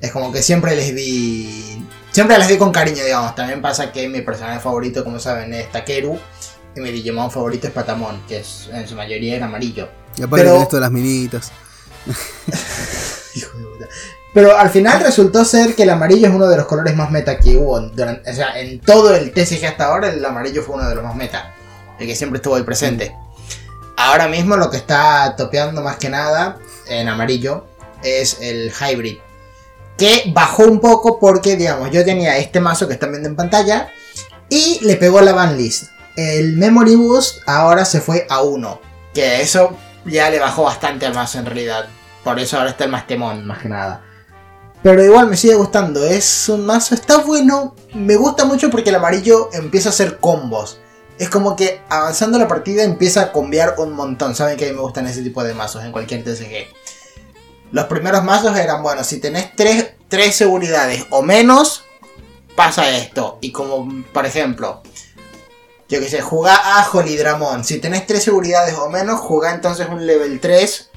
[0.00, 1.84] Es como que siempre les vi.
[2.10, 3.34] Siempre las vi con cariño, digamos.
[3.34, 6.18] También pasa que mi personaje favorito, como saben, es Takeru.
[6.74, 9.88] Y mi Digimon favorito es Patamon, que es, en su mayoría era amarillo.
[10.16, 11.52] Y aparte Pero- tenés todas las minitas.
[13.34, 13.88] Hijo de puta.
[14.34, 17.38] Pero al final resultó ser que el amarillo es uno de los colores más meta
[17.38, 17.78] que hubo.
[17.80, 21.04] durante- o sea, en todo el TCG hasta ahora, el amarillo fue uno de los
[21.04, 21.54] más meta.
[21.98, 23.14] El que siempre estuvo ahí presente.
[23.96, 27.66] Ahora mismo lo que está topeando más que nada en amarillo
[28.02, 29.18] es el hybrid.
[29.98, 33.88] Que bajó un poco porque, digamos, yo tenía este mazo que están viendo en pantalla.
[34.48, 35.90] Y le pegó la banlist.
[36.16, 38.80] El Memory Boost ahora se fue a 1.
[39.14, 41.86] Que eso ya le bajó bastante al mazo en realidad.
[42.24, 44.02] Por eso ahora está el más temón, más que nada.
[44.82, 46.04] Pero igual me sigue gustando.
[46.04, 47.74] Es un mazo, está bueno.
[47.94, 50.78] Me gusta mucho porque el amarillo empieza a hacer combos.
[51.18, 54.34] Es como que avanzando la partida empieza a combiar un montón.
[54.34, 56.66] Saben que a mí me gustan ese tipo de mazos en cualquier TCG.
[57.70, 61.84] Los primeros mazos eran, bueno, si tenés tres, tres seguridades o menos,
[62.56, 63.38] pasa esto.
[63.40, 64.82] Y como, por ejemplo,
[65.88, 67.64] yo que sé, jugá a Holidramon.
[67.64, 70.90] Si tenés tres seguridades o menos, jugá entonces un level 3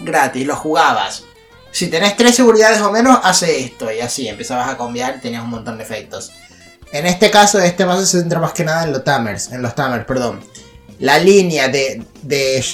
[0.00, 1.24] gratis, lo jugabas.
[1.70, 3.92] Si tenés tres seguridades o menos, hace esto.
[3.92, 6.32] Y así empezabas a cambiar y tenías un montón de efectos.
[6.92, 9.74] En este caso, este mazo se centra más que nada en los tamers, en los
[9.74, 10.40] tamers, perdón.
[10.98, 12.64] La línea de, de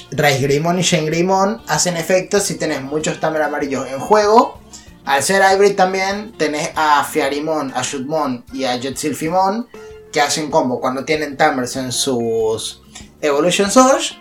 [0.41, 4.61] Grimon y Shen Grimon hacen efectos si tenés muchos tamers amarillos en juego.
[5.05, 9.69] Al ser hybrid también tenés a Fiarimon, a Shutmon y a Jetsilfimon
[10.11, 12.81] que hacen combo cuando tienen tamers en sus
[13.21, 14.17] Evolution Surge.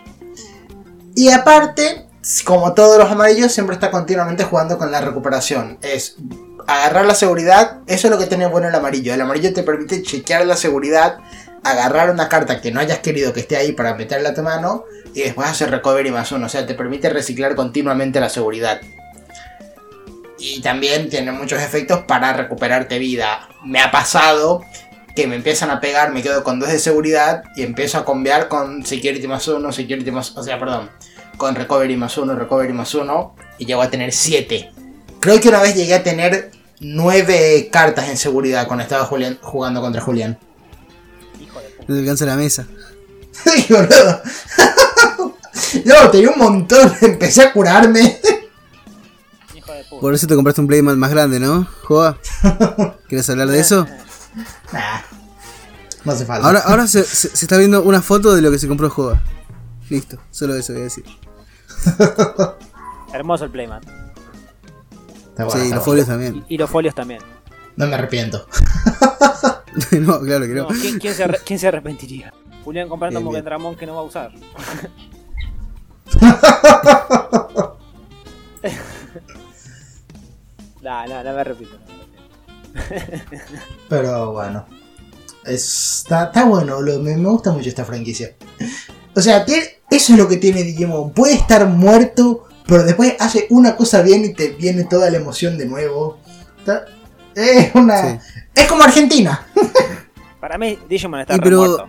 [1.14, 2.06] Y aparte,
[2.44, 5.78] como todos los amarillos, siempre está continuamente jugando con la recuperación.
[5.82, 6.16] Es
[6.66, 9.12] agarrar la seguridad, eso es lo que tiene bueno el amarillo.
[9.12, 11.18] El amarillo te permite chequear la seguridad,
[11.62, 14.84] agarrar una carta que no hayas querido que esté ahí para meterla a tu mano
[15.12, 16.46] y después hacer recovery más uno.
[16.46, 18.80] O sea, te permite reciclar continuamente la seguridad.
[20.38, 23.48] Y también tiene muchos efectos para recuperarte vida.
[23.64, 24.62] Me ha pasado
[25.14, 28.48] que me empiezan a pegar, me quedo con dos de seguridad y empiezo a cambiar
[28.48, 30.36] con security más uno, security más...
[30.36, 30.90] O sea, perdón.
[31.36, 33.34] Con recovery más uno, recovery más uno.
[33.58, 34.70] Y llego a tener siete.
[35.20, 39.80] Creo que una vez llegué a tener nueve cartas en seguridad cuando estaba Julián, jugando
[39.80, 40.38] contra Julián.
[41.40, 41.84] Hijo de puta.
[41.88, 42.66] No te alcanza la mesa.
[43.32, 44.22] Sí, boludo.
[45.84, 46.92] No, tenía un montón.
[47.00, 48.18] Empecé a curarme.
[49.54, 50.00] Hijo de puta.
[50.00, 51.66] Por eso te compraste un Playmat más grande, ¿no?
[51.82, 52.18] Joa.
[53.08, 53.86] ¿Quieres hablar de eso?
[54.72, 55.00] Nah,
[56.04, 56.46] no hace falta.
[56.46, 59.20] Ahora, ahora se, se- se está viendo una foto de lo que se compró Joa.
[59.90, 61.04] Listo, solo eso voy a decir.
[63.12, 63.84] Hermoso el playmat.
[63.84, 65.80] Está bueno, sí, está los bueno.
[65.82, 66.44] folios también.
[66.48, 67.20] Y los folios también.
[67.76, 68.46] No me arrepiento.
[69.92, 70.62] no, claro que no.
[70.62, 72.32] No, ¿quién, quién se quién se arrepentiría?
[72.64, 73.44] Julián comprando un bien.
[73.44, 74.32] Dramón que no va a usar.
[80.82, 81.76] nah, nah, no me repito.
[83.88, 84.66] Pero bueno.
[85.44, 88.34] Está, está bueno, boludo, me, me gusta mucho esta franquicia.
[89.14, 91.12] O sea, tiene- eso es lo que tiene Digimon.
[91.12, 95.56] Puede estar muerto, pero después hace una cosa bien y te viene toda la emoción
[95.58, 96.18] de nuevo.
[96.58, 96.84] Está-
[97.34, 98.02] es una.
[98.12, 98.18] Sí.
[98.54, 99.46] Es como Argentina.
[100.40, 101.88] Para mí, Digimon está Y pero- remuerto.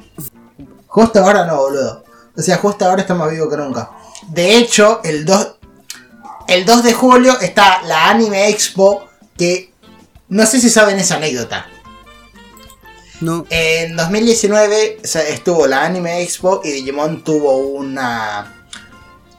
[0.87, 2.03] Justo ahora no, boludo.
[2.37, 3.91] O sea, justo ahora está más vivo que nunca.
[4.29, 5.55] De hecho, el 2,
[6.47, 9.03] el 2 de julio está la Anime Expo,
[9.37, 9.73] que
[10.29, 11.67] no sé si saben esa anécdota.
[13.49, 18.51] En 2019 se- estuvo la Anime Expo y Digimon tuvo una...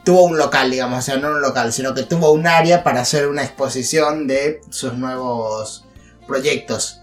[0.03, 3.01] Tuvo un local, digamos, o sea, no un local, sino que tuvo un área para
[3.01, 5.83] hacer una exposición de sus nuevos
[6.25, 7.01] proyectos.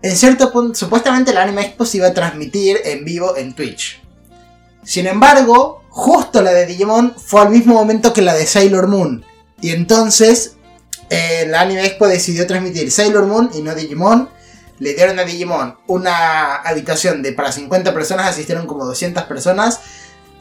[0.00, 4.02] En cierto punto, supuestamente la Anime Expo se iba a transmitir en vivo en Twitch.
[4.82, 9.22] Sin embargo, justo la de Digimon fue al mismo momento que la de Sailor Moon.
[9.60, 10.56] Y entonces,
[11.10, 14.30] eh, la Anime Expo decidió transmitir Sailor Moon y no Digimon.
[14.84, 19.80] Le dieron a Digimon una habitación de para 50 personas, asistieron como 200 personas.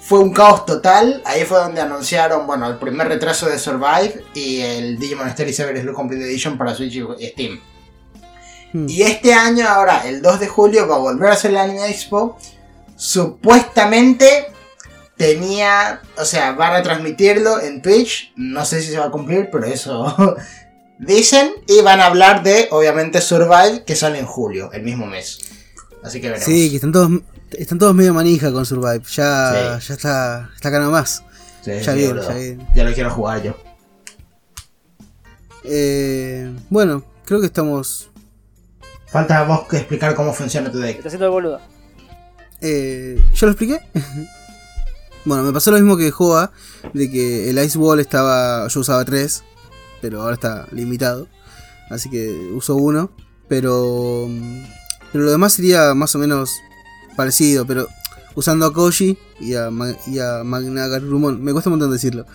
[0.01, 1.21] Fue un caos total.
[1.23, 5.79] Ahí fue donde anunciaron, bueno, el primer retraso de Survive y el Digimon Story Saber
[5.79, 7.62] Slug Complete Edition para Switch y Steam.
[8.73, 8.89] Hmm.
[8.89, 11.89] Y este año, ahora, el 2 de julio, va a volver a ser la Anime
[11.89, 12.38] Expo.
[12.97, 14.51] Supuestamente
[15.15, 18.34] tenía, o sea, van a transmitirlo en Twitch.
[18.36, 20.36] No sé si se va a cumplir, pero eso
[20.99, 21.51] dicen.
[21.67, 25.39] Y van a hablar de, obviamente, Survive, que sale en julio, el mismo mes.
[26.03, 26.45] Así que veremos.
[26.45, 27.10] sí, que están todos,
[27.51, 29.03] están todos medio manija con Survive.
[29.13, 29.88] Ya, Sí.
[29.88, 31.23] ya está, está acá nomás.
[31.63, 32.58] Sí, ya sí, ya viene.
[32.75, 33.56] Ya lo quiero jugar yo.
[35.63, 38.10] Eh, bueno, creo que estamos.
[39.08, 40.97] Falta a vos que explicar cómo funciona tu deck.
[40.97, 41.62] está haciendo el boludo.
[42.62, 43.79] Eh, ¿Yo lo expliqué?
[45.25, 46.51] bueno, me pasó lo mismo que Joa,
[46.93, 48.67] de que el Ice Wall estaba.
[48.67, 49.43] Yo usaba 3,
[50.04, 51.30] pero ahora está limitado.
[51.89, 53.10] Así que uso uno.
[53.48, 54.28] Pero.
[55.13, 56.52] Pero lo demás sería más o menos
[57.16, 57.88] parecido, pero
[58.36, 61.42] usando a Koji y a, Ma- y a Magnagarumon.
[61.42, 62.26] Me cuesta un montón decirlo.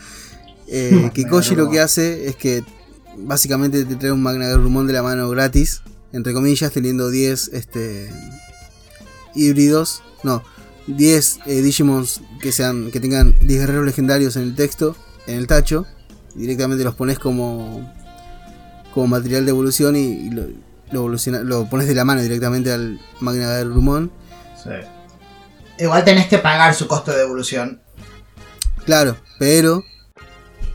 [0.67, 2.65] Eh, que Koji lo que hace es que
[3.19, 5.83] básicamente te trae un Magnagarumon de la mano gratis,
[6.15, 8.11] entre comillas, teniendo 10 este,
[9.35, 10.03] híbridos.
[10.23, 10.43] No,
[10.87, 15.47] 10 eh, Digimons que, sean, que tengan 10 guerreros legendarios en el texto, en el
[15.47, 15.87] tacho.
[16.38, 17.92] Directamente los pones como,
[18.94, 20.44] como material de evolución y, y lo,
[20.92, 24.11] lo, evoluciona- lo pones de la mano directamente al Magnagarumon.
[24.62, 24.70] Sí.
[25.85, 27.81] Igual tenés que pagar su costo de evolución.
[28.85, 29.85] Claro, pero.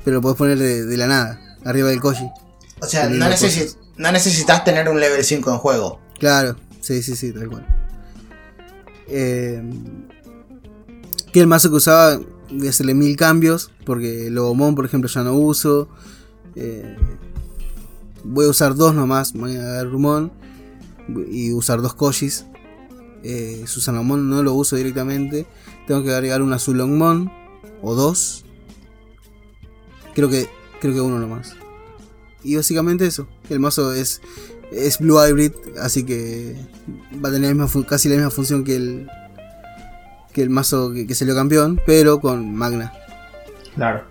[0.04, 2.30] Pero lo podés poner de, de la nada, arriba del Koji.
[2.82, 3.78] O sea, no, Teniendo necesi- cosas.
[3.98, 6.02] no necesitas tener un level 5 en juego.
[6.20, 7.66] Claro, sí, sí, sí, tal cual.
[9.08, 9.62] Eh,
[11.32, 12.20] que el mazo que usaba
[12.58, 15.90] voy a hacerle mil cambios, porque el Lobomon, por ejemplo, ya no uso.
[16.56, 16.96] Eh,
[18.24, 20.32] voy a usar dos nomás, Rumon,
[21.30, 22.46] y usar dos Kojis.
[23.24, 25.48] Eh, no lo uso directamente.
[25.88, 27.32] Tengo que agregar una Zulongmon
[27.82, 28.46] o dos.
[30.14, 30.48] Creo que
[30.80, 31.56] creo que uno nomás.
[32.44, 33.28] Y básicamente eso.
[33.50, 34.22] El mazo es
[34.72, 36.56] es Blue Hybrid, así que
[37.24, 37.56] va a tener
[37.88, 39.08] casi la misma función que el
[40.34, 42.94] que el mazo que, que salió campeón, pero con Magna.
[43.76, 44.04] Claro.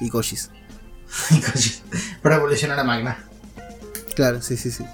[0.00, 0.50] Y Koshis.
[1.30, 1.82] Y Koshis.
[2.22, 3.18] Para evolucionar a Magna.
[4.14, 4.84] Claro, sí, sí, sí.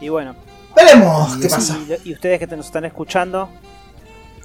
[0.00, 0.34] Y bueno,
[0.76, 1.76] Veremos Y qué pasa.
[2.04, 3.50] Y, y ustedes que te- nos están escuchando,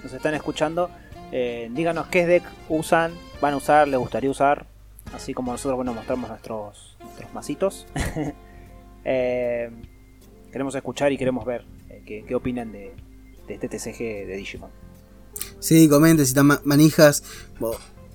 [0.04, 0.90] nos están escuchando,
[1.32, 4.66] eh, díganos qué deck usan, van a usar, les gustaría usar,
[5.14, 7.86] así como nosotros bueno mostramos nuestros, nuestros masitos.
[9.08, 9.70] Eh,
[10.52, 12.96] queremos escuchar y queremos ver eh, qué, qué opinan de,
[13.48, 14.72] de este TCG de Digimon.
[15.60, 17.24] Sí, comenten si están ma- manijas,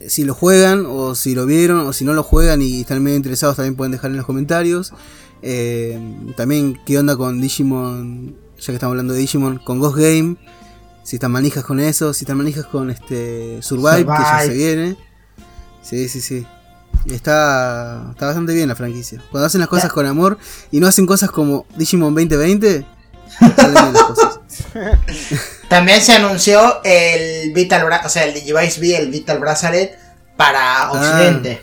[0.06, 3.16] si lo juegan, o si lo vieron, o si no lo juegan y están medio
[3.16, 4.92] interesados, también pueden dejar en los comentarios.
[5.42, 5.98] Eh,
[6.36, 10.36] también qué onda con Digimon, ya que estamos hablando de Digimon, con Ghost Game.
[11.02, 14.96] Si están manijas con eso, si están manijas con este Survive, que ya se viene.
[15.82, 16.46] Sí, sí, sí.
[17.06, 19.22] Está, está bastante bien la franquicia.
[19.30, 20.36] Cuando hacen las cosas con amor
[20.70, 22.86] y no hacen cosas como Digimon 2020,
[23.56, 24.40] salen bien las cosas.
[25.70, 29.96] También se anunció el Vital Bra- o sea, el Digivice V, el Vital Bracelet
[30.36, 31.62] para Occidente.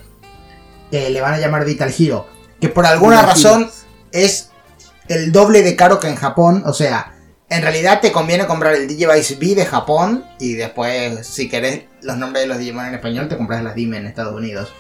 [0.90, 2.26] Que le van a llamar Vital Hero.
[2.62, 3.70] Que por alguna razón
[4.14, 4.50] es
[5.10, 6.64] el doble de caro que en Japón.
[6.66, 7.16] O sea,
[7.50, 10.24] en realidad te conviene comprar el Digivice V de Japón.
[10.40, 13.98] Y después, si querés los nombres de los Digimon en español, te compras las Dime
[13.98, 14.72] en Estados Unidos.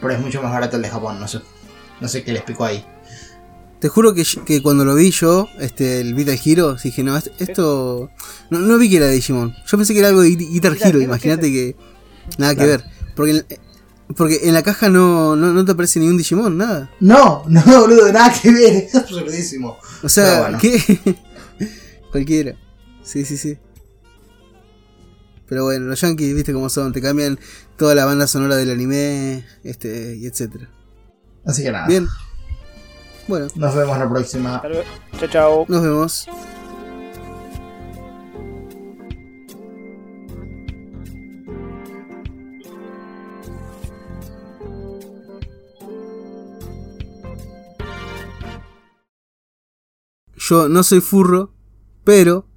[0.00, 1.40] Pero es mucho más barato el de Japón, no sé.
[2.00, 2.86] No sé qué les pico ahí.
[3.80, 7.28] Te juro que, que cuando lo vi yo, este, el Vital Hero, dije, no, est-
[7.40, 8.10] esto.
[8.50, 9.54] No, no vi que era de Digimon.
[9.66, 11.76] Yo pensé que era algo de Gui- Guitar Hero, imagínate que.
[12.38, 12.84] Nada que ver.
[13.14, 13.46] Porque en,
[14.16, 16.90] porque en la caja no, no, no te aparece ningún Digimon, nada.
[16.98, 18.72] No, no, boludo, nada que ver.
[18.88, 19.76] Es absurdísimo.
[20.02, 20.58] O sea, bueno.
[20.60, 21.16] ¿qué?
[22.10, 22.56] Cualquiera.
[23.04, 23.58] Sí, sí, sí.
[25.48, 27.38] Pero bueno, los yankees, viste cómo son, te cambian
[27.76, 30.68] toda la banda sonora del anime, este, y etcétera.
[31.46, 31.86] Así que nada.
[31.86, 32.06] Bien.
[33.28, 34.56] Bueno, Nos vemos la próxima.
[34.56, 34.84] Hasta luego.
[35.18, 35.66] Chao, chao.
[35.68, 36.28] nos vemos.
[50.34, 51.52] Yo no soy furro,
[52.04, 52.47] pero